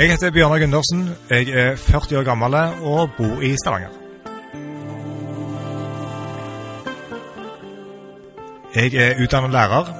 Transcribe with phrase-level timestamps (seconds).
[0.00, 1.00] Jeg heter Bjørnar Gundersen.
[1.30, 2.54] Jeg er 40 år gammel
[2.88, 3.90] og bor i Stavanger.
[8.74, 9.90] Jeg er utdannet lærer.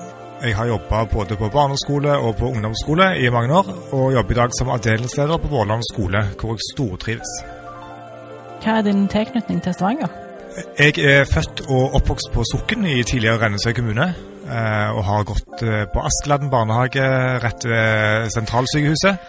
[0.43, 4.41] Jeg har jobba både på barneskole og på ungdomsskole i mange år, og jobber i
[4.41, 7.37] dag som avdelingsleder på Vårland skole, hvor jeg stortrives.
[8.65, 10.09] Hva er din tilknytning til Stavanger?
[10.79, 14.15] Jeg er født og oppvokst på Sukken i tidligere Rennesøy kommune,
[14.49, 17.05] eh, og har gått eh, på Askeladden barnehage
[17.45, 19.21] rett ved sentralsykehuset.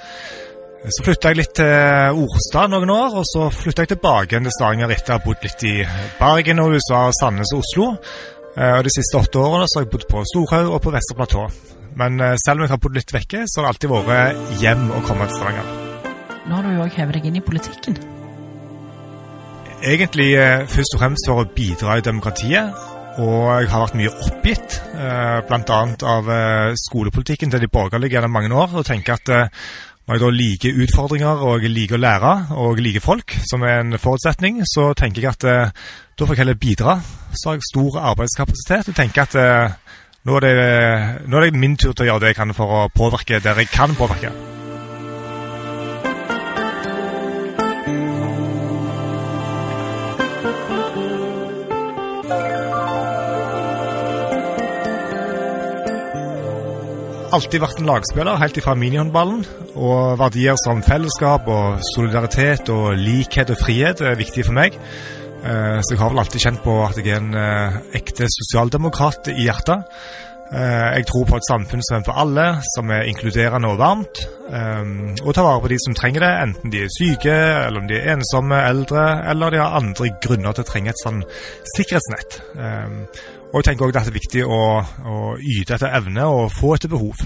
[0.82, 4.54] Så flytta jeg litt til Orstad noen år, og så flytta jeg tilbake igjen til
[4.56, 5.74] Stavanger etter å ha bodd litt i
[6.18, 7.90] Bergen og USA, Sandnes og Oslo.
[8.58, 11.18] Eh, Og De siste åtte årene så har jeg bodd på Storhaug og på Vestre
[11.20, 11.44] Platå.
[12.02, 14.88] Men eh, selv om jeg har bodd litt vekke, så har det alltid vært hjem
[14.90, 15.70] å komme til Stavanger.
[16.48, 18.00] Nå har du jo òg hevet deg inn i politikken.
[19.86, 22.88] Egentlig eh, først og fremst for å bidra i demokratiet.
[23.22, 25.80] Og jeg har vært mye oppgitt, bl.a.
[26.08, 26.30] av
[26.80, 28.72] skolepolitikken til de borgerlige gjennom mange år.
[28.80, 29.32] Og tenker at
[30.12, 33.80] eh, når jeg da liker utfordringer og liker å lære og liker folk, som er
[33.80, 35.72] en forutsetning, så tenker jeg at eh,
[36.18, 37.00] da får jeg heller bidra.
[37.32, 41.60] Så har jeg stor arbeidskapasitet og tenker at eh, nå er, det, nå er det
[41.60, 44.61] min tur til å gjøre det jeg kan for å påvirke der jeg kan påvirke.
[57.42, 59.42] Alltid vært en lagspiller, helt ifra minihåndballen.
[59.74, 64.76] Og verdier som fellesskap og solidaritet og likhet og frihet er viktig for meg.
[65.42, 69.32] Eh, Så jeg har vel alltid kjent på at jeg er en eh, ekte sosialdemokrat
[69.34, 69.88] i hjertet.
[70.54, 74.22] Eh, Jeg tror på et samfunn som er for alle, som er inkluderende og varmt.
[74.52, 77.32] Og tar vare på de som trenger det, enten de er syke,
[77.66, 81.00] eller om de er ensomme, eldre, eller de har andre grunner til å trenge et
[81.02, 81.22] sånn
[81.78, 82.42] sikkerhetsnett.
[83.52, 84.60] Og jeg tenker også at det er viktig å,
[85.12, 87.20] å yte etter evne og få etter behov.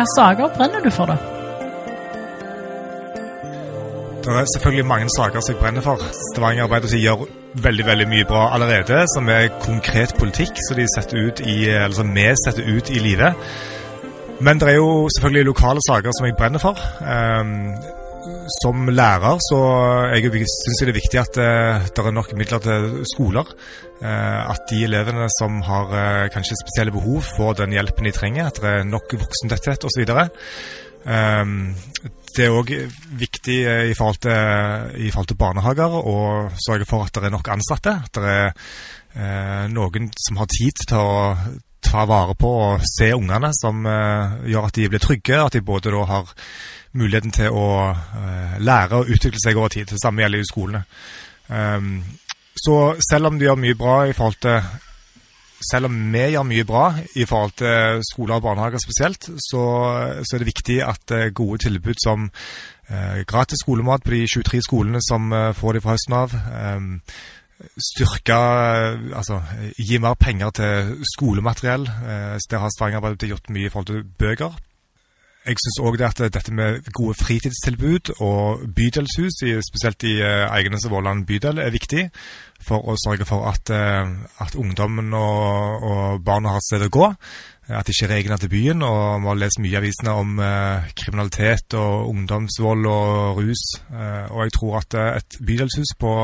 [0.00, 1.16] Hvilke saker brenner du for, da?
[4.24, 6.02] Det er selvfølgelig mange saker som jeg brenner for.
[6.32, 7.26] Stavanger Arbeiderparti gjør
[7.66, 12.14] veldig veldig mye bra allerede, som er konkret politikk som setter ut i, eller som
[12.14, 13.36] vi setter ut i livet.
[14.40, 16.78] Men det er jo selvfølgelig lokale saker som jeg brenner for.
[17.04, 17.74] Um,
[18.60, 19.58] som lærer så
[20.12, 23.52] jeg det er viktig at uh, det er nok midler til skoler.
[24.00, 28.48] Uh, at de elevene som har uh, kanskje spesielle behov, får den hjelpen de trenger.
[28.48, 30.08] At det er nok voksentetthet osv.
[31.04, 31.74] Um,
[32.36, 32.70] det er òg
[33.20, 33.56] viktig
[33.90, 36.18] i forhold, til, i forhold til barnehager å
[36.64, 37.96] sørge for at det er nok ansatte.
[38.06, 38.36] At det
[39.20, 41.34] er noen som har tid til å
[41.82, 45.40] ta vare på og se ungene, som eh, gjør at de blir trygge.
[45.40, 46.34] At de både da har
[46.98, 49.90] muligheten til å eh, lære og utvikle seg over tid.
[49.90, 50.84] Det samme gjelder jo skolene.
[51.50, 52.04] Um,
[52.54, 54.60] så selv om de gjør mye bra i forhold til
[55.60, 56.84] selv om vi gjør mye bra
[57.20, 59.64] i forhold til skoler og barnehager spesielt, så,
[60.24, 62.30] så er det viktig at eh, gode tilbud som
[62.88, 66.80] eh, gratis skolemat på de 23 skolene som eh, får de fra høsten av, eh,
[67.76, 68.36] styrke
[69.14, 69.40] Altså
[69.76, 71.84] gi mer penger til skolemateriell.
[71.84, 74.58] Det har Stavanger Arbeiderparti gjort mye i forhold til bøker.
[75.40, 80.84] Jeg syns òg det at dette med gode fritidstilbud og bydelshus, spesielt i eh, Eigenes
[80.84, 82.10] og Våland bydel, er viktig
[82.60, 84.10] for å sørge for at, eh,
[84.44, 87.08] at ungdommen og, og barna har et sted å gå.
[87.70, 90.90] At det ikke regner til byen og vi har lest mye i avisene om eh,
[90.98, 93.64] kriminalitet og ungdomsvold og rus.
[93.90, 96.14] Eh, og jeg tror at eh, et bydelshus på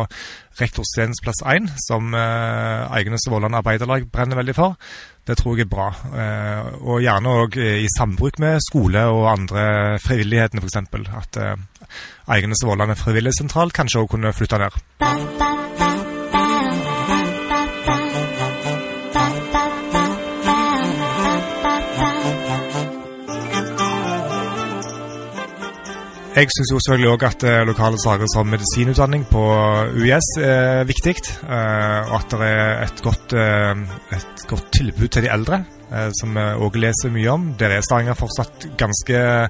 [0.60, 4.78] Rektor Stens plass 1, som eh, Eigenes og Våland Arbeiderlag brenner veldig for,
[5.26, 5.90] det tror jeg er bra.
[6.22, 9.66] Eh, og gjerne òg i sambruk med skole og andre
[10.02, 10.82] frivillighetene, f.eks.
[11.22, 11.54] At eh,
[12.32, 15.65] Eigenes og Våland frivilligsentral, kanskje òg kunne flytte ned.
[26.36, 29.40] Jeg syns jo selvfølgelig òg at eh, lokale saker som medisinutdanning på
[29.96, 31.14] UiS er viktig.
[31.48, 33.80] eh, og at det er et godt, eh,
[34.12, 37.48] et godt tilbud til de eldre, eh, som vi òg leser mye om.
[37.56, 39.48] Der er Stavanger fortsatt ganske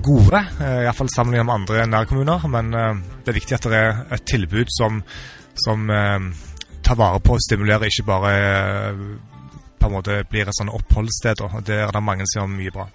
[0.00, 2.48] gode, iallfall sammenlignet med andre nærkommuner.
[2.48, 5.04] Men eh, det er viktig at det er et tilbud som,
[5.66, 5.92] som
[6.80, 8.34] tar vare på og stimulere, ikke bare
[9.76, 11.44] på en måte blir et sånn oppholdssted.
[11.44, 12.88] og Der er det mange som gjør mye bra.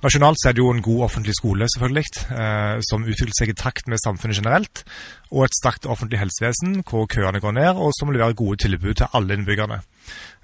[0.00, 3.88] Nasjonalt er det jo en god offentlig skole, selvfølgelig, eh, som utvikler seg i takt
[3.90, 4.80] med samfunnet generelt.
[5.28, 9.12] Og et sterkt offentlig helsevesen hvor køene går ned, og som leverer gode tilbud til
[9.12, 9.82] alle innbyggerne.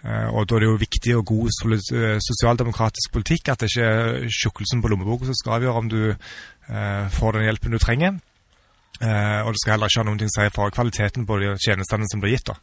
[0.04, 3.88] Eh, og Da er det jo viktig og god eh, sosialdemokratisk politikk at det ikke
[3.88, 6.00] er tjukkelsen på lommeboka som skal avgjøre om du
[6.66, 8.16] får den hjelpen du trenger.
[8.98, 12.08] Og det skal heller ikke ha noen ting å si for kvaliteten på de tjenestene
[12.10, 12.50] som blir gitt.
[12.50, 12.56] da.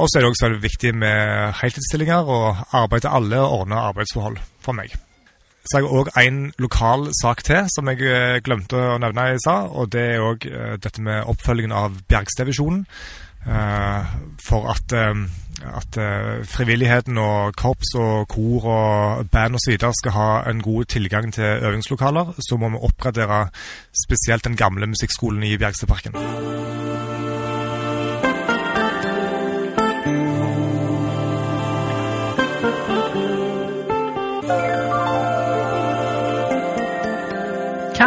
[0.00, 3.84] Og så er det også veldig viktig med heltidsstillinger og arbeid til alle og ordna
[3.92, 4.98] arbeidsforhold for meg.
[5.64, 9.40] Så har jeg òg en lokal sak til som jeg eh, glemte å nevne i
[9.42, 9.68] stad.
[9.76, 12.86] Og det er òg eh, dette med oppfølgingen av Bjergstadvisjonen.
[13.40, 14.04] Uh,
[14.44, 15.96] for at, at
[16.44, 19.78] frivilligheten og korps og kor og band osv.
[19.80, 23.46] skal ha en god tilgang til øvingslokaler, så må vi oppgradere
[24.04, 26.20] spesielt den gamle musikkskolen i Bjergstadparken.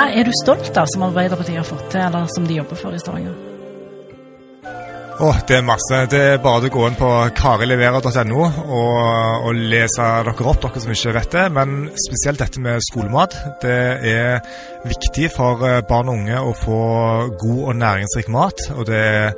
[0.04, 3.00] Er du stolt av som Arbeiderpartiet har fått til, eller som de jobber for i
[3.00, 3.34] Stavanger?
[5.22, 5.98] Oh, det er masse.
[6.10, 8.96] Det er bare å gå inn på karileverer.no og,
[9.46, 11.44] og, lese dere opp, dere som ikke vet det.
[11.54, 13.38] Men spesielt dette med skolemat.
[13.62, 13.78] Det
[14.10, 14.42] er
[14.90, 16.82] viktig for eh, barn og unge å få
[17.46, 18.66] god og næringsrik mat.
[18.74, 19.32] Og det er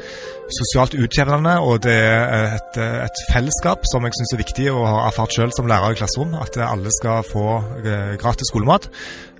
[0.62, 5.06] sosialt utjevnende, og det er et, et fellesskap som jeg syns er viktig å ha
[5.12, 6.38] erfart sjøl som lærer i klasserom.
[6.40, 7.50] At alle skal få
[7.84, 8.90] eh, gratis skolemat.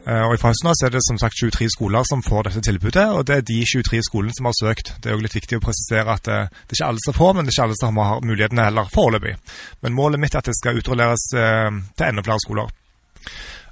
[0.06, 3.26] Eh, og I Faunsna er det som sagt 23 skoler som får dette tilbudet, og
[3.26, 4.94] det er de 23 skolene som har søkt.
[5.02, 7.32] Det er jo litt viktig å presisere at eh, det er ikke alle som får,
[7.34, 9.34] men det er ikke alle som har mulighetene heller foreløpig.
[9.82, 12.76] Men målet mitt er at det skal utrulleres eh, til enda flere skoler.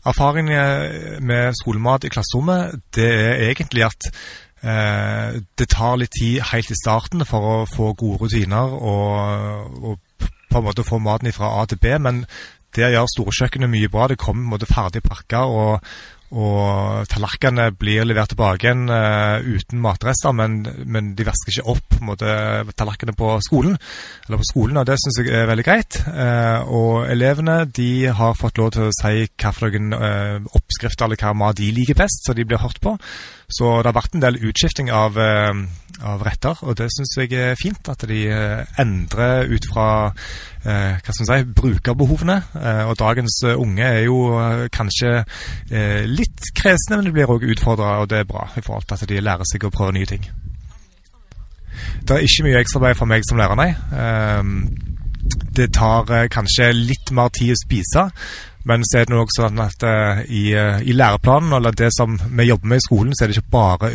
[0.03, 4.09] Erfaringen med skolemat i klasserommet det er egentlig at
[4.63, 10.59] det tar litt tid helt i starten for å få gode rutiner og, og på
[10.59, 11.91] en måte få maten fra A til B.
[11.99, 12.21] Men
[12.75, 14.07] der gjør storkjøkkenet mye bra.
[14.09, 15.93] Det kommer ferdig pakka, og,
[16.33, 21.97] og tallerkenene blir levert tilbake igjen uh, uten matrester, men, men, de vasker ikke opp
[21.99, 23.77] på tallerkenene på skolen.
[24.25, 25.99] Eller på skolen, og Det syns jeg er veldig greit.
[26.07, 31.35] Uh, og elevene de har fått lov til å si hvilke uh, oppskrifter eller hva
[31.37, 32.97] mat de liker best, så de blir hørt på.
[33.51, 37.59] Så det har vært en del utskifting av, av retter, og det syns jeg er
[37.59, 37.89] fint.
[37.91, 38.21] At de
[38.81, 39.87] endrer ut fra
[40.65, 42.37] eh, hva skal si, brukerbehovene.
[42.59, 47.31] Eh, og dagens eh, unge er jo eh, kanskje eh, litt kresne, men de blir
[47.31, 49.95] òg utfordra, og det er bra i forhold til at de lærer seg å prøve
[49.97, 50.25] nye ting.
[52.03, 53.71] Det er ikke mye ekstraarbeid for meg som lærer, nei.
[55.53, 58.07] Det tar eh, kanskje litt mer tid å spise.
[58.69, 59.83] Men så er det også sånn at
[60.31, 63.55] i, i læreplanen, eller det som vi jobber med i skolen, så er det ikke
[63.57, 63.89] bare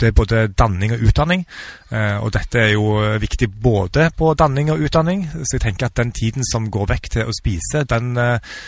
[0.00, 1.44] det er både danning og utdanning.
[1.90, 5.26] Eh, og dette er jo viktig både på danning og utdanning.
[5.42, 8.60] Så jeg tenker at den tiden som går vekk til å spise, den eh,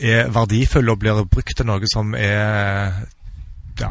[0.00, 3.02] er verdifull og blir brukt til noe som er
[3.80, 3.90] ja,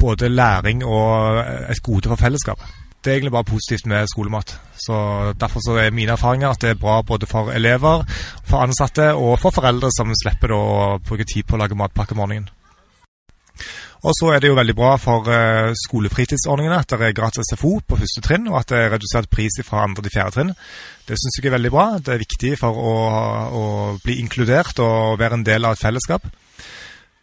[0.00, 2.76] både læring og et gode for fellesskapet.
[2.98, 4.56] Det er egentlig bare positivt med skolemat.
[4.74, 8.04] Så Derfor så er mine erfaringer at det er bra både for elever,
[8.44, 10.64] for ansatte og for foreldre som slipper å
[10.98, 12.50] bruke tid på å lage matpakke om morgenen.
[14.06, 17.80] Og så er det jo veldig bra for uh, skolefritidsordningene at det er gratis SFO
[17.82, 20.52] på første trinn, og at det er redusert pris fra andre til fjerde trinn.
[21.08, 21.86] Det syns jeg er veldig bra.
[21.98, 22.94] Det er viktig for å,
[23.50, 23.64] å
[24.04, 26.28] bli inkludert og være en del av et fellesskap.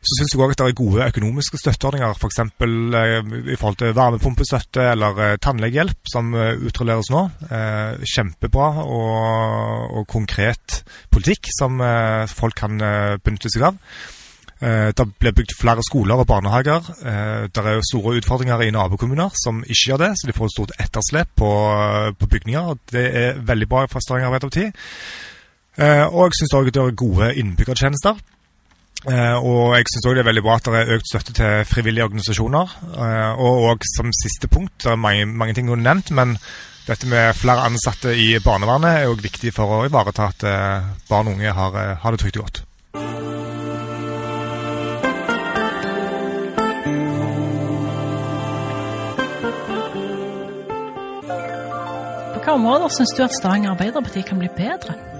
[0.05, 2.41] Så syns jeg òg at det er gode økonomiske støtteordninger, f.eks.
[2.59, 7.23] For eh, i forhold til varmepumpestøtte eller eh, tannlegehjelp, som uh, utrulleres nå.
[7.49, 11.81] Eh, kjempebra og, og, konkret politikk som
[12.29, 12.77] folk kan
[13.23, 13.79] benytte seg av.
[14.63, 16.87] Eh, det blir bygd flere skoler og barnehager.
[17.03, 20.45] Eh, det er jo store utfordringer i nabokommuner som ikke gjør det, så de får
[20.45, 21.51] et stort etterslep på,
[22.19, 22.75] på bygninger.
[22.91, 24.69] Det er veldig bra for Stavanger Arbeiderparti.
[25.75, 28.15] Eh, og jeg syns òg det er gode innbyggertjenester.
[29.05, 32.07] Og jeg syns òg det er veldig bra at det er økt støtte til frivillige
[32.07, 32.77] organisasjoner.
[33.37, 36.37] og òg som siste punkt, det er mange, mange ting hun har nevnt, men
[36.87, 40.47] dette med flere ansatte i barnevernet er òg viktig for å ivareta at
[41.09, 42.65] barn og unge har, har det trygt og godt.
[52.45, 55.14] På hvilke områder syns du at Stavanger Arbeiderparti kan bli bedre?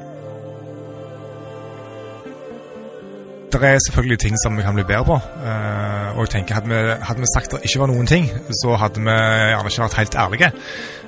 [3.56, 5.16] Det er selvfølgelig ting som vi kan bli bedre på.
[5.16, 8.28] Uh, og jeg tenker Hadde vi, hadde vi sagt det ikke var noen ting,
[8.62, 10.50] så hadde vi gjerne ikke vært helt ærlige.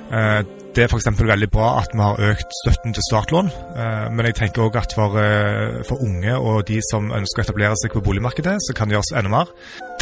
[0.08, 0.40] Uh,
[0.76, 1.10] det er f.eks.
[1.18, 3.52] veldig bra at vi har økt støtten til startlån.
[3.76, 5.20] Uh, men jeg tenker òg at for,
[5.90, 9.12] for, unge og de som ønsker å etablere seg på boligmarkedet, så kan det gjøres
[9.20, 9.52] enda mer.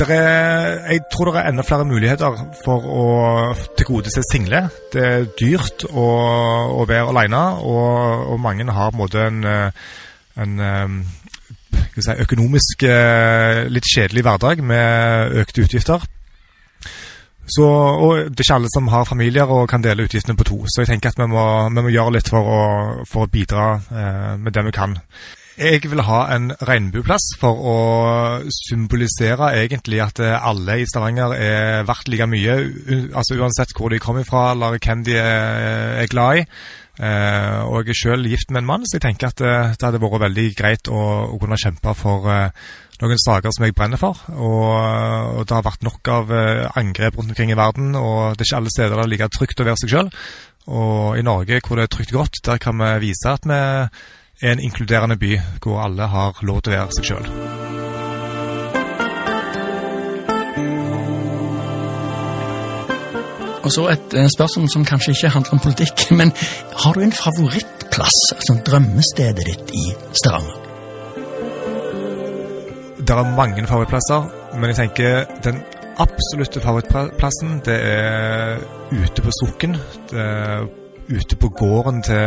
[0.06, 3.04] Er, jeg tror det er enda flere muligheter for å
[3.74, 4.68] tilgodese single.
[4.94, 6.08] Det er dyrt å,
[6.78, 9.46] å være alene, og, og, mange har på en måte en,
[10.46, 11.06] en
[12.04, 12.84] si, økonomisk
[13.72, 16.04] litt kjedelig hverdag med økte utgifter.
[17.46, 20.58] Så, og Det er ikke alle som har familier og kan dele utgiftene på to.
[20.66, 22.62] Så jeg tenker at vi må, vi må gjøre litt for å,
[23.06, 24.96] for å bidra eh, med det vi kan.
[25.56, 27.76] Jeg vil ha en regnbueplass for å
[28.52, 32.58] symbolisere egentlig at eh, alle i Stavanger er verdt like mye.
[33.14, 36.44] altså Uansett hvor de kommer fra eller hvem de er, er glad i.
[36.96, 39.84] Eh, og jeg er selv gift med en mann, så jeg tenker at eh, det
[39.84, 41.02] hadde vært veldig greit å,
[41.34, 42.66] å kunne kjempe for eh,
[43.02, 44.22] noen saker som jeg brenner for.
[44.32, 44.70] Og,
[45.36, 48.50] og, det har vært nok av eh, angrep rundt omkring i verden, og det er
[48.50, 50.10] ikke alle steder det er like trygt å være seg sjøl.
[50.66, 54.56] Og i Norge, hvor det er trygt godt, der kan vi vise at vi er
[54.56, 57.65] en inkluderende by hvor alle har lov til å være seg sjøl.
[63.66, 66.32] Og så et eh, spørsmål som kanskje ikke handler om politikk, men
[66.82, 69.84] har du en favorittplass, altså drømmestedet ditt i
[70.20, 70.62] Stavanger?
[73.06, 75.60] Det er mange favorittplasser, men jeg tenker den
[75.98, 78.58] absolutte favorittplassen det er
[78.92, 79.76] ute på Sukken.
[80.10, 80.66] Det er
[81.08, 82.24] ute på gården til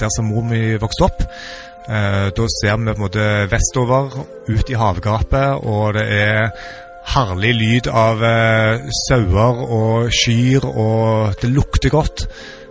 [0.00, 1.24] der som mor mi vokste opp.
[1.88, 6.50] Eh, da ser vi på en måte vestover, ut i havgapet, og det er
[7.08, 12.26] herlig lyd av eh, sauer og kyr, og det lukter godt.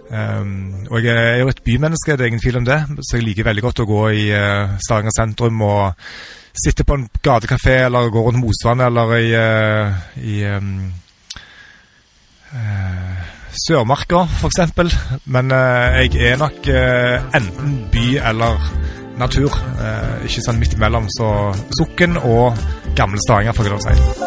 [0.08, 3.25] Um, og jeg er jo et bymenneske, det er ingen tvil om det, så jeg
[3.25, 6.06] liker veldig godt å gå i uh, Stavanger sentrum og
[6.56, 10.70] sitte på en gatekafé eller gå rundt Mosvann eller i, uh, i um,
[12.53, 13.34] uh,
[13.67, 14.96] Sørmarka, f.eks.
[15.34, 18.70] Men jeg er nok enten by eller
[19.17, 19.56] natur.
[20.27, 21.10] ikke sånn midt imellom.
[21.17, 21.34] Så
[21.79, 22.60] Sukken og
[23.00, 24.27] Gamle Stavanger, lov å si.